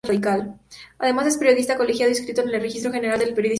[0.97, 3.49] Además es periodista colegiado inscrito en el registro General de Periodistas de Chile.